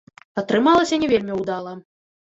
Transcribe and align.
Атрымалася 0.41 0.99
не 1.03 1.11
вельмі 1.13 1.33
ўдала. 1.43 1.77